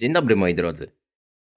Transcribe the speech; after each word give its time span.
Dzień 0.00 0.12
dobry 0.12 0.36
moi 0.36 0.54
drodzy. 0.54 0.90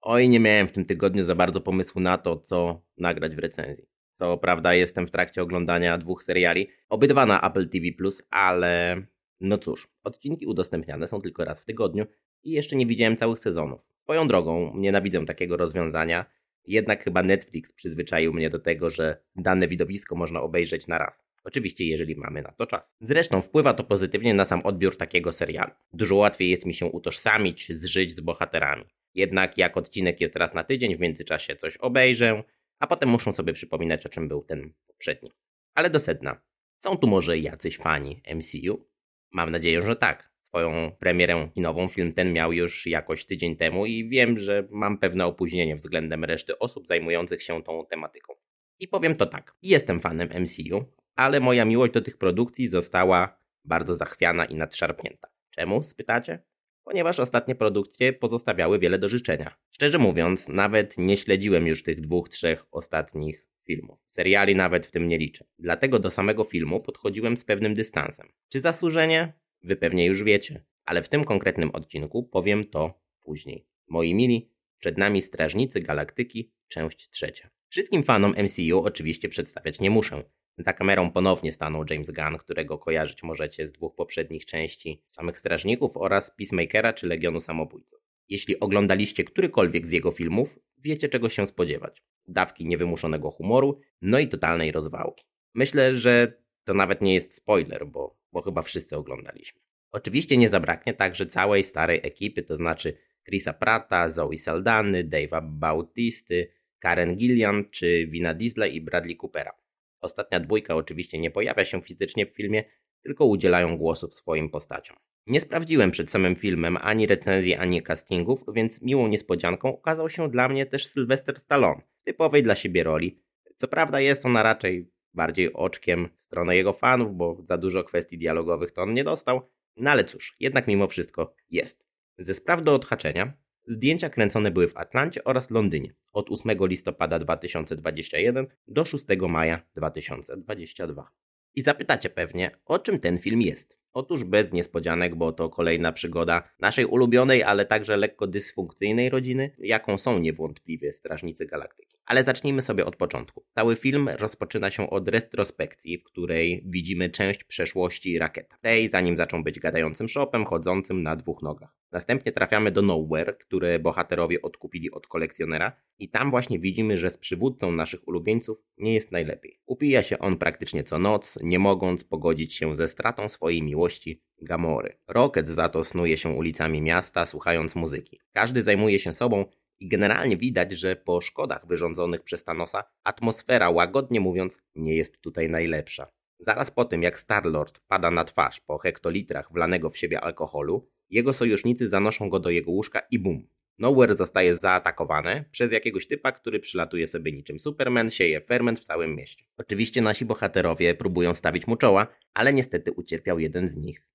Oj, 0.00 0.28
nie 0.28 0.40
miałem 0.40 0.68
w 0.68 0.72
tym 0.72 0.84
tygodniu 0.84 1.24
za 1.24 1.34
bardzo 1.34 1.60
pomysłu 1.60 2.00
na 2.00 2.18
to, 2.18 2.36
co 2.36 2.82
nagrać 2.98 3.34
w 3.34 3.38
recenzji. 3.38 3.84
Co 4.14 4.38
prawda 4.38 4.74
jestem 4.74 5.06
w 5.06 5.10
trakcie 5.10 5.42
oglądania 5.42 5.98
dwóch 5.98 6.22
seriali, 6.22 6.68
obydwa 6.88 7.26
na 7.26 7.40
Apple 7.40 7.68
TV+, 7.68 7.88
ale 8.30 9.02
no 9.40 9.58
cóż, 9.58 9.88
odcinki 10.04 10.46
udostępniane 10.46 11.08
są 11.08 11.20
tylko 11.20 11.44
raz 11.44 11.62
w 11.62 11.64
tygodniu 11.64 12.06
i 12.44 12.50
jeszcze 12.50 12.76
nie 12.76 12.86
widziałem 12.86 13.16
całych 13.16 13.38
sezonów. 13.38 13.80
Swoją 14.02 14.28
drogą, 14.28 14.72
nienawidzę 14.76 15.24
takiego 15.24 15.56
rozwiązania, 15.56 16.26
jednak 16.66 17.04
chyba 17.04 17.22
Netflix 17.22 17.72
przyzwyczaił 17.72 18.32
mnie 18.32 18.50
do 18.50 18.58
tego, 18.58 18.90
że 18.90 19.22
dane 19.36 19.68
widowisko 19.68 20.14
można 20.14 20.40
obejrzeć 20.40 20.86
na 20.86 20.98
raz. 20.98 21.31
Oczywiście, 21.44 21.84
jeżeli 21.84 22.16
mamy 22.16 22.42
na 22.42 22.52
to 22.52 22.66
czas. 22.66 22.96
Zresztą 23.00 23.40
wpływa 23.40 23.74
to 23.74 23.84
pozytywnie 23.84 24.34
na 24.34 24.44
sam 24.44 24.60
odbiór 24.64 24.96
takiego 24.96 25.32
serialu. 25.32 25.72
Dużo 25.92 26.16
łatwiej 26.16 26.50
jest 26.50 26.66
mi 26.66 26.74
się 26.74 26.86
utożsamić, 26.86 27.72
zżyć 27.72 28.16
z 28.16 28.20
bohaterami. 28.20 28.84
Jednak 29.14 29.58
jak 29.58 29.76
odcinek 29.76 30.20
jest 30.20 30.36
raz 30.36 30.54
na 30.54 30.64
tydzień, 30.64 30.96
w 30.96 31.00
międzyczasie 31.00 31.56
coś 31.56 31.76
obejrzę, 31.76 32.42
a 32.78 32.86
potem 32.86 33.08
muszą 33.08 33.32
sobie 33.32 33.52
przypominać, 33.52 34.06
o 34.06 34.08
czym 34.08 34.28
był 34.28 34.42
ten 34.42 34.72
poprzedni. 34.86 35.30
Ale 35.74 35.90
do 35.90 35.98
sedna. 35.98 36.40
Są 36.78 36.96
tu 36.96 37.06
może 37.06 37.38
jacyś 37.38 37.76
fani 37.76 38.22
MCU? 38.34 38.88
Mam 39.32 39.50
nadzieję, 39.50 39.82
że 39.82 39.96
tak. 39.96 40.32
Swoją 40.48 40.92
premierę 40.98 41.48
kinową 41.54 41.88
film 41.88 42.12
ten 42.12 42.32
miał 42.32 42.52
już 42.52 42.86
jakoś 42.86 43.24
tydzień 43.24 43.56
temu 43.56 43.86
i 43.86 44.08
wiem, 44.08 44.38
że 44.38 44.68
mam 44.70 44.98
pewne 44.98 45.26
opóźnienie 45.26 45.76
względem 45.76 46.24
reszty 46.24 46.58
osób 46.58 46.86
zajmujących 46.86 47.42
się 47.42 47.62
tą 47.62 47.86
tematyką. 47.86 48.34
I 48.80 48.88
powiem 48.88 49.16
to 49.16 49.26
tak, 49.26 49.54
jestem 49.62 50.00
fanem 50.00 50.28
MCU, 50.28 50.84
ale 51.16 51.40
moja 51.40 51.64
miłość 51.64 51.92
do 51.92 52.00
tych 52.00 52.18
produkcji 52.18 52.68
została 52.68 53.38
bardzo 53.64 53.94
zachwiana 53.94 54.44
i 54.44 54.54
nadszarpnięta. 54.54 55.28
Czemu, 55.50 55.82
spytacie? 55.82 56.42
Ponieważ 56.84 57.20
ostatnie 57.20 57.54
produkcje 57.54 58.12
pozostawiały 58.12 58.78
wiele 58.78 58.98
do 58.98 59.08
życzenia. 59.08 59.56
Szczerze 59.70 59.98
mówiąc, 59.98 60.48
nawet 60.48 60.98
nie 60.98 61.16
śledziłem 61.16 61.66
już 61.66 61.82
tych 61.82 62.00
dwóch, 62.00 62.28
trzech 62.28 62.66
ostatnich 62.70 63.46
filmów. 63.64 63.98
Seriali 64.10 64.54
nawet 64.54 64.86
w 64.86 64.90
tym 64.90 65.08
nie 65.08 65.18
liczę. 65.18 65.44
Dlatego 65.58 65.98
do 65.98 66.10
samego 66.10 66.44
filmu 66.44 66.80
podchodziłem 66.80 67.36
z 67.36 67.44
pewnym 67.44 67.74
dystansem. 67.74 68.28
Czy 68.48 68.60
zasłużenie? 68.60 69.32
Wy 69.62 69.76
pewnie 69.76 70.06
już 70.06 70.22
wiecie, 70.22 70.64
ale 70.84 71.02
w 71.02 71.08
tym 71.08 71.24
konkretnym 71.24 71.70
odcinku 71.70 72.22
powiem 72.22 72.64
to 72.64 73.02
później. 73.20 73.66
Moi 73.88 74.14
mili, 74.14 74.50
przed 74.78 74.98
nami 74.98 75.22
Strażnicy 75.22 75.80
Galaktyki, 75.80 76.52
część 76.68 77.10
trzecia. 77.10 77.50
Wszystkim 77.68 78.02
fanom 78.02 78.34
MCU 78.42 78.84
oczywiście 78.84 79.28
przedstawiać 79.28 79.80
nie 79.80 79.90
muszę. 79.90 80.22
Za 80.58 80.72
kamerą 80.72 81.10
ponownie 81.10 81.52
stanął 81.52 81.84
James 81.90 82.10
Gunn, 82.10 82.38
którego 82.38 82.78
kojarzyć 82.78 83.22
możecie 83.22 83.68
z 83.68 83.72
dwóch 83.72 83.94
poprzednich 83.94 84.46
części 84.46 85.02
Samych 85.08 85.38
Strażników 85.38 85.96
oraz 85.96 86.36
Peacemakera 86.36 86.92
czy 86.92 87.06
Legionu 87.06 87.40
Samobójców. 87.40 88.00
Jeśli 88.28 88.60
oglądaliście 88.60 89.24
którykolwiek 89.24 89.88
z 89.88 89.92
jego 89.92 90.10
filmów, 90.10 90.58
wiecie 90.78 91.08
czego 91.08 91.28
się 91.28 91.46
spodziewać. 91.46 92.02
Dawki 92.28 92.66
niewymuszonego 92.66 93.30
humoru, 93.30 93.80
no 94.02 94.18
i 94.18 94.28
totalnej 94.28 94.72
rozwałki. 94.72 95.24
Myślę, 95.54 95.94
że 95.94 96.42
to 96.64 96.74
nawet 96.74 97.00
nie 97.00 97.14
jest 97.14 97.34
spoiler, 97.34 97.86
bo, 97.86 98.18
bo 98.32 98.42
chyba 98.42 98.62
wszyscy 98.62 98.96
oglądaliśmy. 98.96 99.60
Oczywiście 99.92 100.36
nie 100.36 100.48
zabraknie 100.48 100.94
także 100.94 101.26
całej 101.26 101.64
starej 101.64 102.00
ekipy, 102.02 102.42
to 102.42 102.56
znaczy 102.56 102.96
Chrisa 103.24 103.52
Pratta, 103.52 104.08
Zoe 104.08 104.36
Saldany, 104.36 105.04
Dave'a 105.04 105.42
Bautisty, 105.42 106.48
Karen 106.78 107.16
Gillian 107.16 107.70
czy 107.70 108.06
Vina 108.06 108.34
Diesla 108.34 108.66
i 108.66 108.80
Bradley 108.80 109.16
Coopera. 109.16 109.61
Ostatnia 110.02 110.40
dwójka 110.40 110.74
oczywiście 110.74 111.18
nie 111.18 111.30
pojawia 111.30 111.64
się 111.64 111.82
fizycznie 111.82 112.26
w 112.26 112.34
filmie, 112.34 112.64
tylko 113.02 113.26
udzielają 113.26 113.78
głosów 113.78 114.14
swoim 114.14 114.50
postaciom. 114.50 114.96
Nie 115.26 115.40
sprawdziłem 115.40 115.90
przed 115.90 116.10
samym 116.10 116.36
filmem 116.36 116.78
ani 116.80 117.06
recenzji, 117.06 117.54
ani 117.54 117.82
castingów, 117.82 118.44
więc 118.54 118.82
miłą 118.82 119.08
niespodzianką 119.08 119.78
okazał 119.78 120.08
się 120.08 120.30
dla 120.30 120.48
mnie 120.48 120.66
też 120.66 120.86
Sylvester 120.86 121.40
Stallone, 121.40 121.82
typowej 122.04 122.42
dla 122.42 122.54
siebie 122.54 122.82
roli. 122.82 123.22
Co 123.56 123.68
prawda 123.68 124.00
jest 124.00 124.26
ona 124.26 124.42
raczej 124.42 124.90
bardziej 125.14 125.52
oczkiem 125.52 126.08
w 126.14 126.20
stronę 126.20 126.56
jego 126.56 126.72
fanów, 126.72 127.16
bo 127.16 127.36
za 127.42 127.58
dużo 127.58 127.84
kwestii 127.84 128.18
dialogowych 128.18 128.72
to 128.72 128.82
on 128.82 128.94
nie 128.94 129.04
dostał, 129.04 129.50
no 129.76 129.90
ale 129.90 130.04
cóż, 130.04 130.36
jednak 130.40 130.66
mimo 130.66 130.88
wszystko 130.88 131.34
jest. 131.50 131.86
Ze 132.18 132.34
spraw 132.34 132.62
do 132.62 132.74
odhaczenia, 132.74 133.32
zdjęcia 133.66 134.10
kręcone 134.10 134.50
były 134.50 134.68
w 134.68 134.76
Atlancie 134.76 135.24
oraz 135.24 135.50
Londynie 135.50 135.94
od 136.12 136.30
8 136.30 136.58
listopada 136.60 137.18
2021 137.18 138.46
do 138.68 138.84
6 138.84 139.04
maja 139.28 139.62
2022. 139.76 141.12
I 141.54 141.62
zapytacie 141.62 142.10
pewnie, 142.10 142.50
o 142.64 142.78
czym 142.78 143.00
ten 143.00 143.18
film 143.18 143.42
jest. 143.42 143.78
Otóż 143.92 144.24
bez 144.24 144.52
niespodzianek, 144.52 145.14
bo 145.14 145.32
to 145.32 145.48
kolejna 145.48 145.92
przygoda 145.92 146.42
naszej 146.60 146.84
ulubionej, 146.84 147.42
ale 147.42 147.66
także 147.66 147.96
lekko 147.96 148.26
dysfunkcyjnej 148.26 149.10
rodziny, 149.10 149.50
jaką 149.58 149.98
są 149.98 150.18
niewątpliwie 150.18 150.92
Strażnicy 150.92 151.46
Galaktyki. 151.46 151.96
Ale 152.06 152.24
zacznijmy 152.24 152.62
sobie 152.62 152.86
od 152.86 152.96
początku. 152.96 153.44
Cały 153.54 153.76
film 153.76 154.08
rozpoczyna 154.08 154.70
się 154.70 154.90
od 154.90 155.08
retrospekcji, 155.08 155.98
w 155.98 156.04
której 156.04 156.62
widzimy 156.66 157.10
część 157.10 157.44
przeszłości 157.44 158.18
Raketa. 158.18 158.56
Tej, 158.60 158.88
zanim 158.88 159.16
zaczął 159.16 159.42
być 159.42 159.60
gadającym 159.60 160.08
shopem, 160.08 160.44
chodzącym 160.44 161.02
na 161.02 161.16
dwóch 161.16 161.42
nogach. 161.42 161.76
Następnie 161.92 162.32
trafiamy 162.32 162.70
do 162.70 162.82
Nowhere, 162.82 163.32
które 163.32 163.78
bohaterowie 163.78 164.42
odkupili 164.42 164.90
od 164.90 165.06
kolekcjonera 165.06 165.72
i 165.98 166.08
tam 166.08 166.30
właśnie 166.30 166.58
widzimy, 166.58 166.98
że 166.98 167.10
z 167.10 167.18
przywódcą 167.18 167.72
naszych 167.72 168.08
ulubieńców 168.08 168.58
nie 168.78 168.94
jest 168.94 169.12
najlepiej. 169.12 169.60
Upija 169.66 170.02
się 170.02 170.18
on 170.18 170.36
praktycznie 170.36 170.84
co 170.84 170.98
noc, 170.98 171.38
nie 171.42 171.58
mogąc 171.58 172.04
pogodzić 172.04 172.54
się 172.54 172.74
ze 172.74 172.88
stratą 172.88 173.28
swojej 173.28 173.62
miłości 173.62 174.22
Gamory. 174.42 174.98
Rocket 175.08 175.48
za 175.48 175.68
to 175.68 175.84
snuje 175.84 176.16
się 176.16 176.28
ulicami 176.28 176.80
miasta, 176.80 177.26
słuchając 177.26 177.74
muzyki. 177.74 178.20
Każdy 178.32 178.62
zajmuje 178.62 178.98
się 178.98 179.12
sobą 179.12 179.44
i 179.82 179.88
generalnie 179.88 180.36
widać, 180.36 180.72
że 180.72 180.96
po 180.96 181.20
szkodach 181.20 181.66
wyrządzonych 181.66 182.22
przez 182.22 182.44
Thanosa 182.44 182.84
atmosfera, 183.04 183.70
łagodnie 183.70 184.20
mówiąc, 184.20 184.58
nie 184.74 184.96
jest 184.96 185.20
tutaj 185.20 185.50
najlepsza. 185.50 186.06
Zaraz 186.38 186.70
po 186.70 186.84
tym, 186.84 187.02
jak 187.02 187.18
Starlord 187.18 187.80
pada 187.88 188.10
na 188.10 188.24
twarz 188.24 188.60
po 188.60 188.78
hektolitrach 188.78 189.52
wlanego 189.52 189.90
w 189.90 189.98
siebie 189.98 190.20
alkoholu, 190.20 190.88
jego 191.10 191.32
sojusznicy 191.32 191.88
zanoszą 191.88 192.28
go 192.28 192.40
do 192.40 192.50
jego 192.50 192.70
łóżka 192.70 193.00
i 193.10 193.18
bum. 193.18 193.48
Nowhere 193.78 194.16
zostaje 194.16 194.56
zaatakowany 194.56 195.44
przez 195.50 195.72
jakiegoś 195.72 196.06
typa, 196.06 196.32
który 196.32 196.60
przylatuje 196.60 197.06
sobie 197.06 197.32
niczym 197.32 197.58
Superman, 197.58 198.10
sieje 198.10 198.40
ferment 198.40 198.80
w 198.80 198.84
całym 198.84 199.16
mieście. 199.16 199.44
Oczywiście 199.56 200.02
nasi 200.02 200.24
bohaterowie 200.24 200.94
próbują 200.94 201.34
stawić 201.34 201.66
mu 201.66 201.76
czoła, 201.76 202.06
ale 202.34 202.52
niestety 202.52 202.92
ucierpiał 202.92 203.38
jeden 203.38 203.68
z 203.68 203.76
nich. 203.76 204.08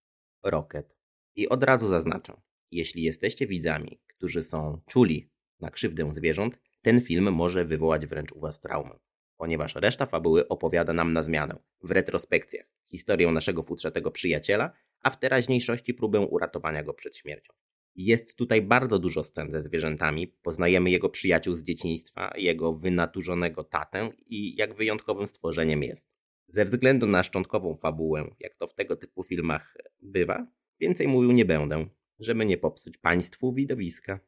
Rocket. 0.44 0.95
I 1.35 1.50
od 1.50 1.63
razu 1.63 1.88
zaznaczę, 1.88 2.33
jeśli 2.72 3.03
jesteście 3.03 3.47
widzami, 3.47 4.00
którzy 4.07 4.44
są 4.44 4.81
czuli 4.85 5.29
na 5.59 5.72
krzywdę 5.72 6.13
zwierząt, 6.13 6.59
ten 6.81 7.01
film 7.01 7.34
może 7.34 7.66
wywołać 7.66 8.06
wręcz 8.07 8.31
u 8.31 8.40
Was 8.40 8.62
traumę, 8.62 9.00
ponieważ 9.38 9.75
reszta 9.75 10.06
fabuły 10.06 10.47
opowiada 10.47 10.94
nam 10.94 11.13
na 11.13 11.23
zmianę, 11.23 11.59
w 11.84 11.91
retrospekcjach, 11.91 12.66
historię 12.91 13.31
naszego 13.31 13.63
futrzatego 13.63 14.12
przyjaciela, 14.12 14.72
a 15.01 15.09
w 15.09 15.19
teraźniejszości 15.19 15.94
próbę 15.94 16.19
uratowania 16.19 16.84
go 16.84 16.94
przed 16.94 17.18
śmiercią. 17.18 17.53
Jest 17.95 18.35
tutaj 18.35 18.62
bardzo 18.62 19.00
dużo 19.00 19.23
scen 19.23 19.51
ze 19.51 19.62
zwierzętami, 19.62 20.28
poznajemy 20.28 20.90
jego 20.90 21.09
przyjaciół 21.09 21.56
z 21.56 21.63
dzieciństwa, 21.63 22.34
jego 22.35 22.74
wynaturzonego 22.74 23.63
tatę 23.63 24.12
i 24.25 24.56
jak 24.56 24.74
wyjątkowym 24.74 25.28
stworzeniem 25.28 25.84
jest. 25.84 26.09
Ze 26.47 26.66
względu 26.66 27.07
na 27.07 27.24
szczątkową 27.24 27.75
fabułę, 27.75 28.35
jak 28.39 28.56
to 28.56 28.68
w 28.68 28.74
tego 28.74 28.95
typu 28.95 29.24
filmach 29.24 29.78
bywa, 30.01 30.47
więcej 30.79 31.07
mówił 31.07 31.31
nie 31.31 31.45
będę, 31.45 31.88
żeby 32.19 32.45
nie 32.45 32.57
popsuć 32.57 32.97
państwu 32.97 33.53
widowiska. 33.53 34.19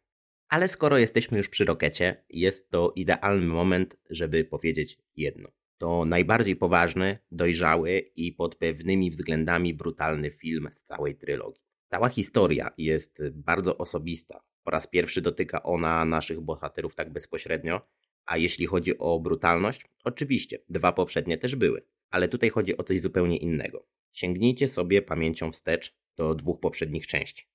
Ale 0.50 0.68
skoro 0.68 0.98
jesteśmy 0.98 1.38
już 1.38 1.50
przy 1.50 1.66
Rokecie, 1.66 2.24
jest 2.30 2.70
to 2.72 2.94
idealny 2.96 3.46
moment, 3.46 3.98
żeby 4.10 4.46
powiedzieć 4.46 5.00
jedno. 5.16 5.50
To 5.78 6.06
najbardziej 6.06 6.56
poważny, 6.56 7.20
dojrzały 7.32 8.00
i 8.16 8.34
pod 8.34 8.56
pewnymi 8.56 9.12
względami 9.12 9.74
brutalny 9.74 10.32
film 10.32 10.70
z 10.72 10.84
całej 10.84 11.16
trylogii. 11.16 11.62
Cała 11.88 12.10
historia 12.10 12.72
jest 12.78 13.22
bardzo 13.34 13.78
osobista. 13.78 14.44
Po 14.64 14.72
raz 14.72 14.88
pierwszy 14.88 15.22
dotyka 15.22 15.64
ona 15.64 16.06
naszych 16.06 16.42
bohaterów 16.42 16.96
tak 16.96 17.14
bezpośrednio, 17.14 17.82
a 18.26 18.38
jeśli 18.38 18.66
chodzi 18.66 18.98
o 18.98 19.20
brutalność, 19.20 19.86
oczywiście, 20.04 20.60
dwa 20.70 20.92
poprzednie 20.92 21.38
też 21.38 21.56
były, 21.56 21.82
ale 22.10 22.28
tutaj 22.28 22.50
chodzi 22.50 22.78
o 22.78 22.84
coś 22.84 23.02
zupełnie 23.02 23.38
innego. 23.38 23.88
Sięgnijcie 24.14 24.68
sobie 24.68 25.02
pamięcią 25.02 25.52
wstecz 25.52 25.96
do 26.16 26.36
dwóch 26.36 26.60
poprzednich 26.60 27.08
części. 27.08 27.46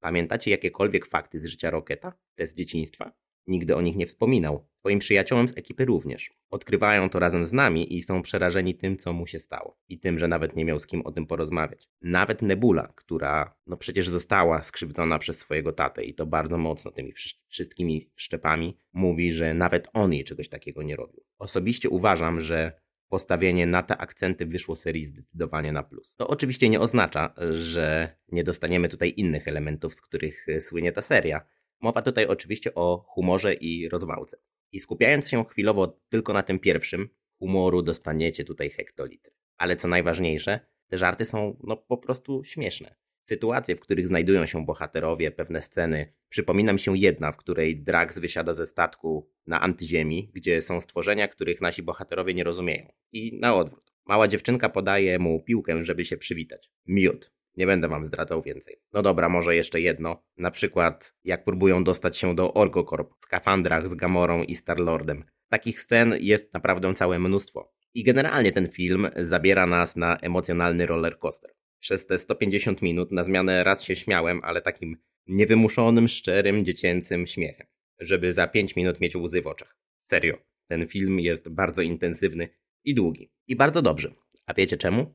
Pamiętacie 0.00 0.50
jakiekolwiek 0.50 1.06
fakty 1.06 1.40
z 1.40 1.46
życia 1.46 1.70
Roketa? 1.70 2.12
Te 2.34 2.46
z 2.46 2.54
dzieciństwa? 2.54 3.12
Nigdy 3.46 3.76
o 3.76 3.80
nich 3.80 3.96
nie 3.96 4.06
wspominał. 4.06 4.66
Twoim 4.78 4.98
przyjaciołom 4.98 5.48
z 5.48 5.58
ekipy 5.58 5.84
również. 5.84 6.30
Odkrywają 6.50 7.10
to 7.10 7.18
razem 7.18 7.46
z 7.46 7.52
nami 7.52 7.96
i 7.96 8.02
są 8.02 8.22
przerażeni 8.22 8.74
tym, 8.74 8.96
co 8.96 9.12
mu 9.12 9.26
się 9.26 9.38
stało. 9.38 9.78
I 9.88 9.98
tym, 9.98 10.18
że 10.18 10.28
nawet 10.28 10.56
nie 10.56 10.64
miał 10.64 10.78
z 10.78 10.86
kim 10.86 11.02
o 11.02 11.12
tym 11.12 11.26
porozmawiać. 11.26 11.88
Nawet 12.02 12.42
Nebula, 12.42 12.92
która 12.96 13.54
no 13.66 13.76
przecież 13.76 14.08
została 14.08 14.62
skrzywdzona 14.62 15.18
przez 15.18 15.38
swojego 15.38 15.72
tatę 15.72 16.04
i 16.04 16.14
to 16.14 16.26
bardzo 16.26 16.58
mocno 16.58 16.90
tymi 16.90 17.12
wszystkimi 17.48 18.10
wszczepami, 18.14 18.76
mówi, 18.92 19.32
że 19.32 19.54
nawet 19.54 19.88
on 19.92 20.12
jej 20.12 20.24
czegoś 20.24 20.48
takiego 20.48 20.82
nie 20.82 20.96
robił. 20.96 21.24
Osobiście 21.38 21.88
uważam, 21.88 22.40
że 22.40 22.80
postawienie 23.10 23.66
na 23.66 23.82
te 23.82 23.96
akcenty 23.96 24.46
wyszło 24.46 24.76
serii 24.76 25.04
zdecydowanie 25.04 25.72
na 25.72 25.82
plus. 25.82 26.16
To 26.16 26.28
oczywiście 26.28 26.68
nie 26.68 26.80
oznacza, 26.80 27.34
że 27.50 28.16
nie 28.32 28.44
dostaniemy 28.44 28.88
tutaj 28.88 29.14
innych 29.16 29.48
elementów, 29.48 29.94
z 29.94 30.00
których 30.00 30.46
słynie 30.60 30.92
ta 30.92 31.02
seria, 31.02 31.40
Mowa 31.80 32.02
tutaj 32.02 32.26
oczywiście 32.26 32.74
o 32.74 33.04
humorze 33.06 33.54
i 33.54 33.88
rozwałce. 33.88 34.38
I 34.72 34.78
skupiając 34.78 35.28
się 35.28 35.44
chwilowo 35.44 36.00
tylko 36.08 36.32
na 36.32 36.42
tym 36.42 36.58
pierwszym, 36.58 37.08
humoru 37.38 37.82
dostaniecie 37.82 38.44
tutaj 38.44 38.70
hektolitr. 38.70 39.30
Ale 39.56 39.76
co 39.76 39.88
najważniejsze, 39.88 40.60
te 40.88 40.98
żarty 40.98 41.24
są 41.24 41.56
no 41.62 41.76
po 41.76 41.96
prostu 41.98 42.44
śmieszne. 42.44 42.94
Sytuacje, 43.30 43.76
w 43.76 43.80
których 43.80 44.06
znajdują 44.06 44.46
się 44.46 44.66
bohaterowie, 44.66 45.30
pewne 45.30 45.62
sceny. 45.62 46.12
Przypomina 46.28 46.72
mi 46.72 46.78
się 46.78 46.98
jedna, 46.98 47.32
w 47.32 47.36
której 47.36 47.82
Drax 47.82 48.18
wysiada 48.18 48.54
ze 48.54 48.66
statku 48.66 49.30
na 49.46 49.60
antyziemi, 49.60 50.30
gdzie 50.34 50.60
są 50.60 50.80
stworzenia, 50.80 51.28
których 51.28 51.60
nasi 51.60 51.82
bohaterowie 51.82 52.34
nie 52.34 52.44
rozumieją. 52.44 52.92
I 53.12 53.38
na 53.40 53.54
odwrót. 53.54 53.92
Mała 54.06 54.28
dziewczynka 54.28 54.68
podaje 54.68 55.18
mu 55.18 55.42
piłkę, 55.42 55.84
żeby 55.84 56.04
się 56.04 56.16
przywitać. 56.16 56.70
Miód. 56.86 57.32
Nie 57.56 57.66
będę 57.66 57.88
wam 57.88 58.04
zdradzał 58.04 58.42
więcej. 58.42 58.76
No 58.92 59.02
dobra, 59.02 59.28
może 59.28 59.56
jeszcze 59.56 59.80
jedno. 59.80 60.22
Na 60.36 60.50
przykład, 60.50 61.14
jak 61.24 61.44
próbują 61.44 61.84
dostać 61.84 62.18
się 62.18 62.34
do 62.34 62.54
Orgocorp 62.54 63.10
w 63.20 63.24
skafandrach 63.24 63.88
z 63.88 63.94
Gamorą 63.94 64.42
i 64.42 64.54
Starlordem. 64.54 65.24
Takich 65.48 65.80
scen 65.80 66.14
jest 66.20 66.54
naprawdę 66.54 66.94
całe 66.94 67.18
mnóstwo. 67.18 67.72
I 67.94 68.04
generalnie 68.04 68.52
ten 68.52 68.68
film 68.68 69.08
zabiera 69.16 69.66
nas 69.66 69.96
na 69.96 70.16
emocjonalny 70.16 70.86
roller 70.86 71.18
coaster. 71.18 71.50
Przez 71.80 72.06
te 72.06 72.18
150 72.18 72.82
minut 72.82 73.12
na 73.12 73.24
zmianę 73.24 73.64
raz 73.64 73.82
się 73.82 73.96
śmiałem, 73.96 74.40
ale 74.44 74.62
takim 74.62 74.96
niewymuszonym, 75.26 76.08
szczerym, 76.08 76.64
dziecięcym 76.64 77.26
śmiechem, 77.26 77.66
żeby 78.00 78.32
za 78.32 78.48
5 78.48 78.76
minut 78.76 79.00
mieć 79.00 79.16
łzy 79.16 79.42
w 79.42 79.46
oczach. 79.46 79.76
Serio, 80.02 80.38
ten 80.66 80.86
film 80.86 81.20
jest 81.20 81.48
bardzo 81.48 81.82
intensywny 81.82 82.48
i 82.84 82.94
długi. 82.94 83.30
I 83.48 83.56
bardzo 83.56 83.82
dobrze. 83.82 84.14
A 84.46 84.54
wiecie 84.54 84.76
czemu? 84.76 85.14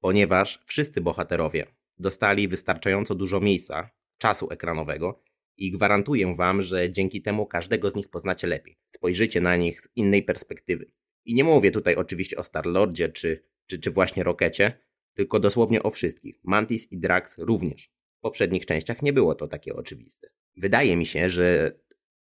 Ponieważ 0.00 0.62
wszyscy 0.66 1.00
bohaterowie 1.00 1.66
dostali 1.98 2.48
wystarczająco 2.48 3.14
dużo 3.14 3.40
miejsca, 3.40 3.90
czasu 4.18 4.48
ekranowego 4.50 5.22
i 5.56 5.70
gwarantuję 5.70 6.34
wam, 6.34 6.62
że 6.62 6.92
dzięki 6.92 7.22
temu 7.22 7.46
każdego 7.46 7.90
z 7.90 7.94
nich 7.94 8.08
poznacie 8.08 8.46
lepiej. 8.46 8.78
Spojrzycie 8.96 9.40
na 9.40 9.56
nich 9.56 9.80
z 9.80 9.88
innej 9.96 10.22
perspektywy. 10.22 10.92
I 11.24 11.34
nie 11.34 11.44
mówię 11.44 11.70
tutaj 11.70 11.96
oczywiście 11.96 12.36
o 12.36 12.42
Star-Lordzie 12.42 13.08
czy, 13.08 13.42
czy, 13.66 13.78
czy 13.78 13.90
właśnie 13.90 14.22
Rokecie, 14.22 14.72
tylko 15.20 15.40
dosłownie 15.40 15.82
o 15.82 15.90
wszystkich. 15.90 16.40
Mantis 16.44 16.92
i 16.92 16.98
Drax 16.98 17.38
również. 17.38 17.90
W 18.18 18.20
poprzednich 18.20 18.66
częściach 18.66 19.02
nie 19.02 19.12
było 19.12 19.34
to 19.34 19.48
takie 19.48 19.76
oczywiste. 19.76 20.28
Wydaje 20.56 20.96
mi 20.96 21.06
się, 21.06 21.28
że 21.28 21.72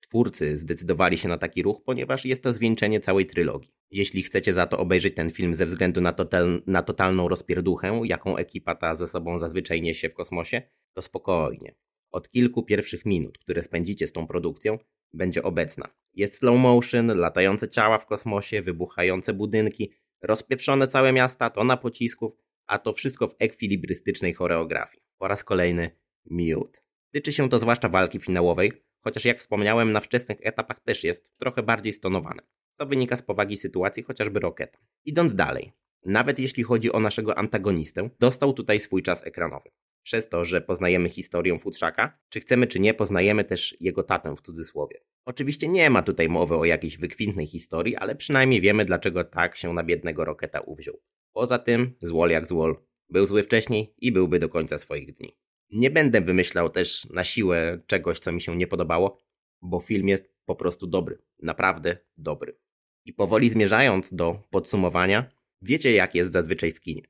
twórcy 0.00 0.56
zdecydowali 0.56 1.18
się 1.18 1.28
na 1.28 1.38
taki 1.38 1.62
ruch, 1.62 1.82
ponieważ 1.84 2.24
jest 2.24 2.42
to 2.42 2.52
zwieńczenie 2.52 3.00
całej 3.00 3.26
trylogii. 3.26 3.70
Jeśli 3.90 4.22
chcecie 4.22 4.52
za 4.52 4.66
to 4.66 4.78
obejrzeć 4.78 5.14
ten 5.14 5.30
film 5.30 5.54
ze 5.54 5.66
względu 5.66 6.00
na, 6.00 6.12
total, 6.12 6.62
na 6.66 6.82
totalną 6.82 7.28
rozpierduchę, 7.28 8.00
jaką 8.04 8.36
ekipa 8.36 8.74
ta 8.74 8.94
ze 8.94 9.06
sobą 9.06 9.38
zazwyczaj 9.38 9.82
niesie 9.82 10.08
w 10.08 10.14
kosmosie, 10.14 10.62
to 10.92 11.02
spokojnie. 11.02 11.74
Od 12.10 12.30
kilku 12.30 12.62
pierwszych 12.62 13.04
minut, 13.06 13.38
które 13.38 13.62
spędzicie 13.62 14.06
z 14.06 14.12
tą 14.12 14.26
produkcją, 14.26 14.78
będzie 15.12 15.42
obecna. 15.42 15.88
Jest 16.14 16.34
slow 16.34 16.58
motion, 16.58 17.06
latające 17.06 17.68
ciała 17.68 17.98
w 17.98 18.06
kosmosie, 18.06 18.62
wybuchające 18.62 19.32
budynki, 19.32 19.90
rozpieprzone 20.22 20.88
całe 20.88 21.12
miasta, 21.12 21.50
tona 21.50 21.76
pocisków, 21.76 22.36
a 22.70 22.78
to 22.78 22.92
wszystko 22.92 23.28
w 23.28 23.34
ekwilibrystycznej 23.38 24.34
choreografii. 24.34 25.02
Po 25.18 25.28
raz 25.28 25.44
kolejny 25.44 25.90
miód. 26.30 26.82
Tyczy 27.12 27.32
się 27.32 27.48
to 27.48 27.58
zwłaszcza 27.58 27.88
walki 27.88 28.18
finałowej, 28.20 28.72
chociaż 29.00 29.24
jak 29.24 29.38
wspomniałem 29.38 29.92
na 29.92 30.00
wczesnych 30.00 30.38
etapach 30.42 30.80
też 30.80 31.04
jest 31.04 31.38
trochę 31.38 31.62
bardziej 31.62 31.92
stonowane, 31.92 32.42
co 32.78 32.86
wynika 32.86 33.16
z 33.16 33.22
powagi 33.22 33.56
sytuacji 33.56 34.02
chociażby 34.02 34.40
Roketa. 34.40 34.78
Idąc 35.04 35.34
dalej, 35.34 35.72
nawet 36.04 36.38
jeśli 36.38 36.62
chodzi 36.62 36.92
o 36.92 37.00
naszego 37.00 37.38
antagonistę, 37.38 38.10
dostał 38.20 38.52
tutaj 38.52 38.80
swój 38.80 39.02
czas 39.02 39.26
ekranowy. 39.26 39.70
Przez 40.02 40.28
to, 40.28 40.44
że 40.44 40.60
poznajemy 40.60 41.08
historię 41.08 41.58
Futrzaka, 41.58 42.18
czy 42.28 42.40
chcemy 42.40 42.66
czy 42.66 42.80
nie, 42.80 42.94
poznajemy 42.94 43.44
też 43.44 43.76
jego 43.80 44.02
tatę 44.02 44.36
w 44.36 44.40
cudzysłowie. 44.40 45.00
Oczywiście 45.24 45.68
nie 45.68 45.90
ma 45.90 46.02
tutaj 46.02 46.28
mowy 46.28 46.54
o 46.54 46.64
jakiejś 46.64 46.98
wykwintnej 46.98 47.46
historii, 47.46 47.96
ale 47.96 48.16
przynajmniej 48.16 48.60
wiemy 48.60 48.84
dlaczego 48.84 49.24
tak 49.24 49.56
się 49.56 49.72
na 49.72 49.84
biednego 49.84 50.24
Roketa 50.24 50.60
uwziął. 50.60 51.00
Poza 51.32 51.58
tym, 51.58 51.94
złol 52.02 52.30
jak 52.30 52.48
złol. 52.48 52.76
Był 53.08 53.26
zły 53.26 53.42
wcześniej 53.42 53.94
i 53.98 54.12
byłby 54.12 54.38
do 54.38 54.48
końca 54.48 54.78
swoich 54.78 55.12
dni. 55.12 55.36
Nie 55.70 55.90
będę 55.90 56.20
wymyślał 56.20 56.70
też 56.70 57.04
na 57.04 57.24
siłę 57.24 57.80
czegoś, 57.86 58.18
co 58.18 58.32
mi 58.32 58.40
się 58.40 58.56
nie 58.56 58.66
podobało, 58.66 59.18
bo 59.62 59.80
film 59.80 60.08
jest 60.08 60.34
po 60.44 60.56
prostu 60.56 60.86
dobry. 60.86 61.18
Naprawdę 61.42 61.98
dobry. 62.16 62.58
I 63.04 63.12
powoli 63.12 63.50
zmierzając 63.50 64.14
do 64.14 64.42
podsumowania, 64.50 65.30
wiecie 65.62 65.92
jak 65.92 66.14
jest 66.14 66.32
zazwyczaj 66.32 66.72
w 66.72 66.80
kinie. 66.80 67.02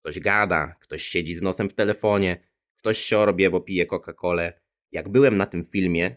Ktoś 0.00 0.20
gada, 0.20 0.74
ktoś 0.80 1.02
siedzi 1.02 1.34
z 1.34 1.42
nosem 1.42 1.68
w 1.68 1.74
telefonie, 1.74 2.48
ktoś 2.76 2.98
siorbie, 2.98 3.50
bo 3.50 3.60
pije 3.60 3.86
Coca-Colę. 3.86 4.52
Jak 4.92 5.08
byłem 5.08 5.36
na 5.36 5.46
tym 5.46 5.64
filmie, 5.64 6.16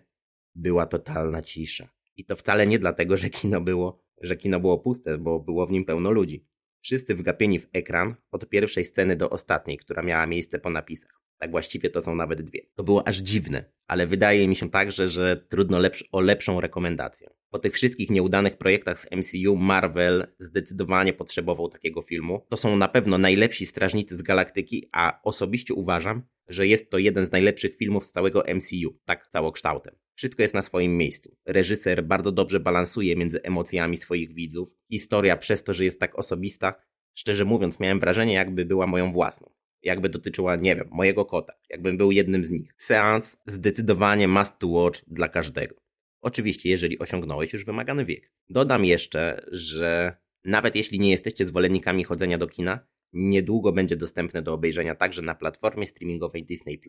była 0.56 0.86
totalna 0.86 1.42
cisza. 1.42 1.89
I 2.15 2.25
to 2.25 2.36
wcale 2.36 2.68
nie 2.68 2.80
dlatego, 2.80 3.18
że 3.18 3.30
kino 3.30 3.62
było, 3.62 4.03
że 4.21 4.36
kino 4.36 4.59
było 4.59 4.77
puste, 4.80 5.18
bo 5.18 5.39
było 5.39 5.68
w 5.68 5.71
nim 5.71 5.86
pełno 5.86 6.12
ludzi. 6.12 6.45
Wszyscy 6.81 7.16
wgapieni 7.16 7.60
w 7.60 7.68
ekran 7.74 8.16
od 8.31 8.50
pierwszej 8.50 8.86
sceny 8.86 9.16
do 9.16 9.30
ostatniej, 9.30 9.78
która 9.78 10.01
miała 10.01 10.28
miejsce 10.28 10.60
po 10.60 10.69
napisach. 10.69 11.22
Tak 11.38 11.51
właściwie 11.51 11.89
to 11.89 12.01
są 12.01 12.16
nawet 12.16 12.42
dwie. 12.42 12.62
To 12.75 12.83
było 12.83 13.07
aż 13.07 13.18
dziwne, 13.18 13.63
ale 13.88 14.07
wydaje 14.07 14.48
mi 14.48 14.56
się 14.56 14.69
także, 14.69 15.07
że 15.07 15.38
trudno 15.38 15.80
lepsz 15.80 16.04
o 16.12 16.22
lepszą 16.22 16.62
rekomendację. 16.62 17.30
Po 17.51 17.59
tych 17.59 17.74
wszystkich 17.74 18.09
nieudanych 18.09 18.57
projektach 18.57 19.00
z 19.00 19.07
MCU, 19.12 19.56
Marvel 19.56 20.27
zdecydowanie 20.39 21.13
potrzebował 21.13 21.69
takiego 21.69 22.01
filmu. 22.01 22.45
To 22.50 22.57
są 22.57 22.75
na 22.75 22.88
pewno 22.88 23.18
najlepsi 23.18 23.65
strażnicy 23.65 24.18
z 24.18 24.21
galaktyki, 24.21 24.89
a 24.92 25.19
osobiście 25.24 25.74
uważam, 25.74 26.24
że 26.48 26.68
jest 26.68 26.89
to 26.89 26.98
jeden 26.98 27.25
z 27.25 27.31
najlepszych 27.31 27.77
filmów 27.77 28.06
z 28.06 28.12
całego 28.12 28.44
MCU, 28.56 29.00
tak 29.06 29.27
całokształtem. 29.27 29.95
Wszystko 30.15 30.42
jest 30.42 30.53
na 30.53 30.62
swoim 30.62 30.98
miejscu. 30.98 31.36
Reżyser 31.45 32.03
bardzo 32.03 32.31
dobrze 32.31 32.59
balansuje 32.59 33.15
między 33.15 33.44
emocjami 33.44 33.98
swoich 33.98 34.33
widzów. 34.33 34.69
Historia 34.92 35.38
przez 35.38 35.63
to, 35.63 35.74
że 35.74 35.86
jest 35.86 36.00
tak 36.00 36.19
osobista, 36.19 36.74
szczerze 37.13 37.45
mówiąc, 37.45 37.80
miałem 37.80 38.00
wrażenie, 38.00 38.33
jakby 38.33 38.65
była 38.65 38.88
moją 38.88 39.13
własną. 39.13 39.51
Jakby 39.83 40.09
dotyczyła, 40.09 40.56
nie 40.56 40.75
wiem, 40.75 40.88
mojego 40.92 41.25
kota, 41.25 41.53
jakbym 41.69 41.98
był 41.98 42.12
jednym 42.12 42.45
z 42.45 42.51
nich. 42.51 42.74
Seans 42.77 43.38
zdecydowanie 43.48 44.27
must 44.27 44.59
to 44.59 44.68
watch 44.68 45.01
dla 45.07 45.27
każdego. 45.30 45.75
Oczywiście, 46.22 46.70
jeżeli 46.70 47.00
osiągnąłeś 47.00 47.54
już 47.54 47.66
wymagany 47.66 48.06
wiek. 48.06 48.32
Dodam 48.50 48.86
jeszcze, 48.86 49.46
że 49.52 50.18
nawet 50.44 50.76
jeśli 50.76 51.00
nie 51.00 51.12
jesteście 51.12 51.46
zwolennikami 51.46 52.04
chodzenia 52.04 52.38
do 52.38 52.48
kina, 52.48 52.88
niedługo 53.14 53.72
będzie 53.72 53.96
dostępne 53.96 54.42
do 54.42 54.54
obejrzenia 54.54 54.96
także 54.96 55.22
na 55.22 55.36
platformie 55.36 55.88
streamingowej 55.88 56.46
Disney+. 56.46 56.82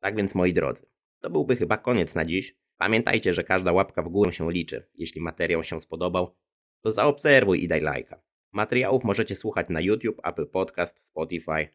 Tak 0.00 0.16
więc 0.16 0.34
moi 0.34 0.52
drodzy, 0.52 0.86
to 1.20 1.30
byłby 1.30 1.56
chyba 1.56 1.76
koniec 1.76 2.14
na 2.14 2.24
dziś. 2.24 2.56
Pamiętajcie, 2.76 3.34
że 3.34 3.44
każda 3.44 3.72
łapka 3.72 4.02
w 4.02 4.08
górę 4.08 4.32
się 4.32 4.52
liczy. 4.52 4.88
Jeśli 4.94 5.20
materiał 5.20 5.64
się 5.64 5.80
spodobał, 5.80 6.36
to 6.80 6.92
zaobserwuj 6.92 7.64
i 7.64 7.68
daj 7.68 7.80
lajka. 7.80 8.22
Materiałów 8.52 9.04
możecie 9.04 9.34
słuchać 9.34 9.68
na 9.68 9.80
YouTube, 9.80 10.20
Apple 10.24 10.46
Podcast, 10.46 11.06
Spotify. 11.06 11.68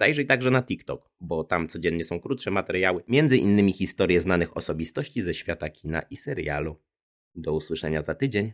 Zajrzyj 0.00 0.26
także 0.26 0.50
na 0.50 0.62
TikTok, 0.62 1.10
bo 1.20 1.44
tam 1.44 1.68
codziennie 1.68 2.04
są 2.04 2.20
krótsze 2.20 2.50
materiały, 2.50 3.02
między 3.08 3.36
innymi 3.36 3.72
historie 3.72 4.20
znanych 4.20 4.56
osobistości 4.56 5.22
ze 5.22 5.34
świata 5.34 5.70
kina 5.70 6.02
i 6.02 6.16
serialu. 6.16 6.76
Do 7.34 7.52
usłyszenia 7.52 8.02
za 8.02 8.14
tydzień. 8.14 8.52